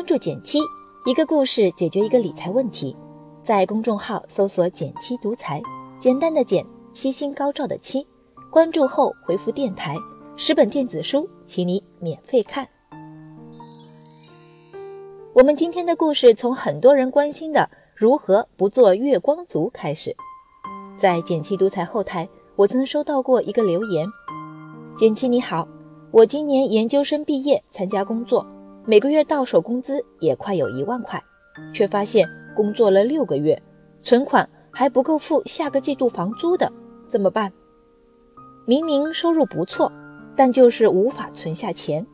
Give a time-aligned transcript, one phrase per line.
[0.00, 0.60] 关注简七，
[1.04, 2.96] 一个故事解决一个理财问题。
[3.42, 5.60] 在公众号搜索“简七独裁，
[5.98, 8.06] 简单的简，七星高照的七。
[8.48, 9.94] 关注后回复“电台”，
[10.36, 12.66] 十本电子书，请你免费看。
[15.34, 20.16] 我们今天的故事从很多人关心的如何不做月光族开始。
[20.96, 24.08] 在简七独裁后台，我曾收到过一个留言
[24.96, 25.68] ：“简七你好，
[26.10, 28.46] 我今年研究生毕业，参加工作。”
[28.86, 31.22] 每个月到手工资也快有一万块，
[31.72, 33.60] 却发现工作了六个月，
[34.02, 36.70] 存款还不够付下个季度房租的，
[37.06, 37.52] 怎么办？
[38.64, 39.92] 明明收入不错，
[40.34, 42.04] 但就是无法存下钱。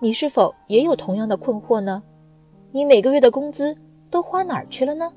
[0.00, 2.02] 你是否也有同样的困惑呢？
[2.70, 3.76] 你每个月的工资
[4.10, 5.12] 都花哪儿去了呢？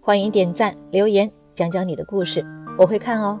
[0.00, 2.44] 欢迎点赞留言，讲讲你的故事，
[2.78, 3.40] 我会看哦。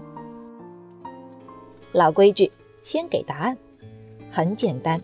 [1.92, 2.50] 老规矩，
[2.82, 3.56] 先给答案，
[4.32, 5.00] 很简单。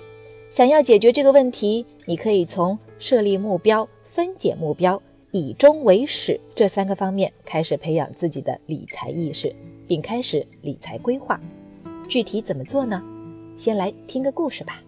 [0.50, 9.54] 想要解决这个问题，你可以从设立目标、分解目标、以终为始这三个方面开始培养自己的理财意识，
[9.86, 11.40] 并开始理财规划。
[12.08, 13.00] 具体怎么做呢？
[13.56, 14.82] 先来听个故事吧。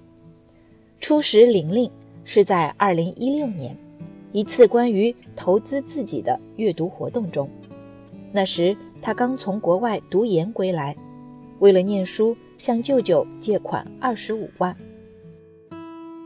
[0.98, 1.88] 初识玲玲
[2.24, 3.77] 是在二零一六年
[4.33, 7.48] 一次关于投资自己的阅读活动中，
[8.33, 10.96] 那时她刚从国外读研归来，
[11.60, 14.77] 为了念书向舅舅借款二十五万。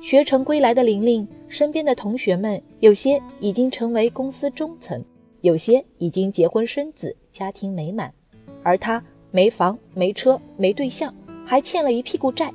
[0.06, 5.04] 学成归来的玲玲，身边的同学们有些已经成为公司中层，
[5.40, 8.14] 有些已经结婚生子，家庭美满，
[8.62, 11.12] 而她没房没车没对象，
[11.44, 12.54] 还欠了一屁股债，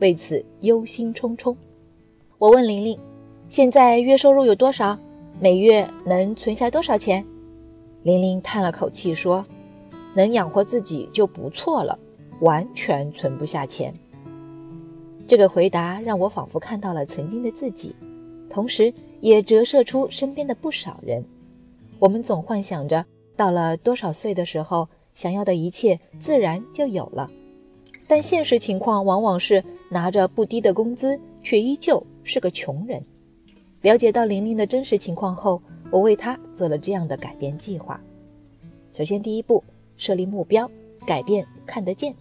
[0.00, 1.54] 为此忧心忡忡。
[2.36, 2.98] 我问玲玲，
[3.48, 4.98] 现在月收入有多少？
[5.38, 7.24] 每月能存下多少钱？
[8.02, 9.46] 玲玲叹了口气说
[10.14, 11.96] ：“能养活自己就不错了，
[12.40, 13.94] 完全存不下钱。”
[15.28, 17.94] 这个回答让我仿佛看到了曾经的自己，
[18.48, 21.22] 同时也折射出身边的不少人。
[21.98, 23.04] 我们总幻想着
[23.36, 27.30] 到了多少岁的时候，想要的一切自然就有了，
[28.06, 33.04] 但现实情况往往是拿着不低的工资，却依旧是个穷人。
[33.82, 35.60] 了解到玲玲的真实情况后，
[35.90, 38.00] 我为她做了这样的改变计划。
[38.94, 39.62] 首先，第一步，
[39.98, 40.70] 设立目标，
[41.06, 42.14] 改变看得见。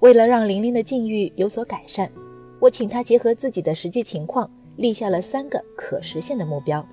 [0.00, 2.10] 为了让玲玲的境遇有所改善，
[2.58, 6.84] 我请她结合自己的实际情况，立下了三个可实现的目标：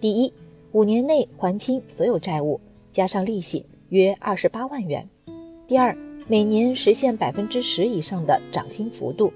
[0.00, 0.32] 第一，
[0.70, 2.60] 五年内还清所有债务，
[2.92, 5.02] 加上利息，约二十八万元；
[5.66, 5.96] 第二，
[6.28, 9.32] 每年实现百分之十以上的涨薪幅度；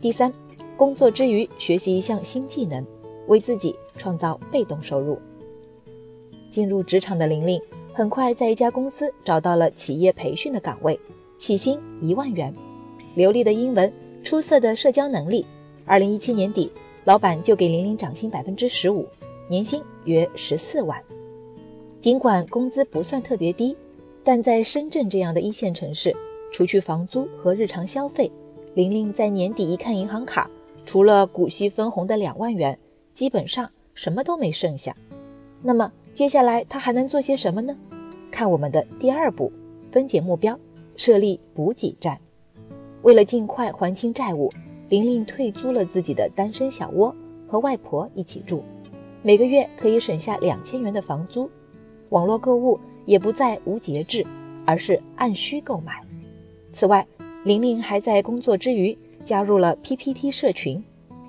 [0.00, 0.32] 第三，
[0.76, 2.84] 工作之余学习一项新技能，
[3.28, 5.16] 为自己创造被动收入。
[6.50, 7.62] 进入职场的玲玲，
[7.92, 10.98] 很快在一家公司找到了企业培训的岗位。
[11.36, 12.54] 起薪一万元，
[13.14, 15.44] 流利的英文，出色的社交能力。
[15.84, 16.70] 二零一七年底，
[17.04, 19.06] 老板就给玲玲涨薪百分之十五，
[19.48, 20.98] 年薪约十四万。
[22.00, 23.76] 尽管工资不算特别低，
[24.22, 26.14] 但在深圳这样的一线城市，
[26.52, 28.30] 除去房租和日常消费，
[28.74, 30.50] 玲玲在年底一看银行卡，
[30.86, 32.78] 除了股息分红的两万元，
[33.12, 34.94] 基本上什么都没剩下。
[35.62, 37.76] 那么接下来她还能做些什么呢？
[38.30, 39.52] 看我们的第二步，
[39.90, 40.58] 分解目标。
[40.96, 42.18] 设立补给站，
[43.02, 44.50] 为了尽快还清债务，
[44.88, 47.14] 玲玲退租了自己的单身小窝，
[47.46, 48.62] 和外婆一起住，
[49.22, 51.50] 每个月可以省下两千元的房租。
[52.10, 54.24] 网络购物也不再无节制，
[54.64, 56.00] 而是按需购买。
[56.72, 57.06] 此外，
[57.44, 60.82] 玲玲还在工作之余加入了 PPT 社群，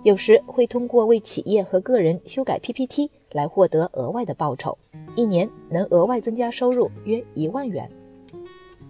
[0.04, 4.78] 有时会通过为企业和个人修改 PPT 来获得额外的报酬，
[5.16, 7.90] 一年能额外增加收入约一万元。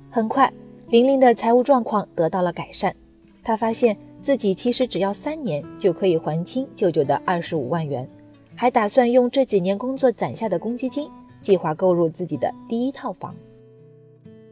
[0.09, 0.51] 很快。
[0.87, 2.95] 玲玲的财务状况得到了改善，
[3.43, 8.07] 她发现自己其实只要三年就可以还清舅舅的二十五万元，
[8.55, 11.09] 还打算用这几年工作攒下的公积金，
[11.41, 13.35] 计划购入自己的第一套房。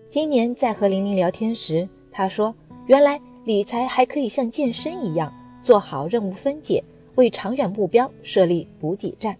[0.09, 2.53] 今年在和玲玲聊天时，她说
[2.87, 5.31] ：“原来理财还可以像健身一样，
[5.61, 6.83] 做好任务分解，
[7.13, 9.37] 为长远目标设立补给站。”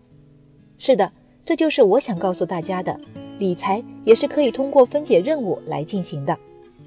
[0.77, 1.11] 是的，
[1.43, 2.99] 这就是我想告诉大家的，
[3.39, 6.37] 理财也是可以通过分解任务来进行的。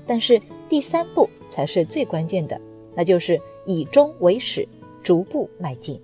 [0.06, 2.60] 但是第三步才是最关键的，
[2.94, 4.66] 那就是以终为始，
[5.02, 6.00] 逐步迈进。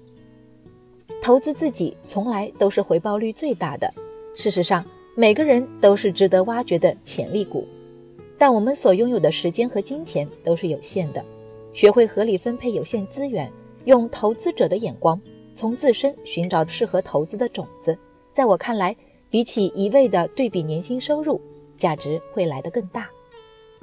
[1.22, 3.92] 投资自己从来都是回报率最大的。
[4.34, 4.84] 事实上，
[5.14, 7.64] 每个人都是值得挖掘的潜力股，
[8.36, 11.24] 但我们所拥有的时间和金钱都是有限的。
[11.72, 13.50] 学会合理分配有限资源，
[13.84, 15.20] 用投资者的眼光，
[15.54, 17.96] 从自身寻找适合投资的种子，
[18.32, 18.96] 在我看来，
[19.30, 21.40] 比起一味的对比年薪收入，
[21.78, 23.08] 价值会来得更大。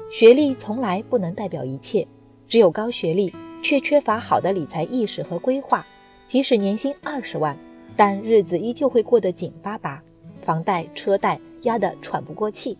[0.09, 2.06] 学历从来不能代表一切，
[2.47, 5.85] 只有高学历却缺乏好的理财意识和规划，
[6.27, 7.56] 即使年薪二十万，
[7.95, 10.01] 但日子依旧会过得紧巴巴，
[10.41, 12.75] 房贷车贷压得喘不过气，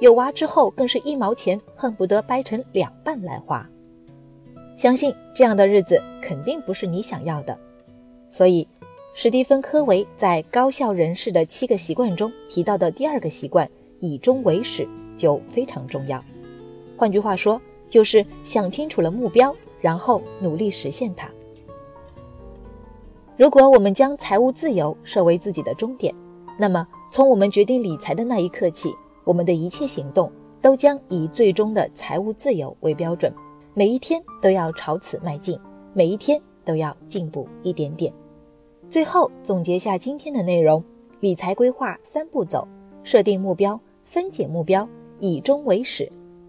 [0.00, 3.68] 有娃之后更是一毛钱恨不得掰成两半来花。
[4.74, 7.56] 相信这样的日子肯定不是你想要的，
[8.30, 8.66] 所以，
[9.12, 13.68] 史蒂芬·科维在《高效人士的七个习惯》中提到的第二个习惯
[14.00, 14.88] “以终为始”
[15.18, 16.24] 就非常重要。
[17.00, 17.58] 换句话说，
[17.88, 21.30] 就是想清楚了目标，然后努力实现它。
[23.38, 26.14] 如果我们将财务自由设为自己的终点，
[26.58, 28.94] 那么从我们决定理财的那一刻起，
[29.24, 30.30] 我们的一切行动
[30.60, 33.32] 都将以最终的财务自由为标准，
[33.72, 35.58] 每一天都要朝此迈进，
[35.94, 38.12] 每一天都要进步一点点。
[38.90, 40.84] 最后总结下今天的内容：
[41.20, 42.68] 理财规划三步走，
[43.02, 44.86] 设定目标，分解目标，
[45.18, 46.06] 以终为始。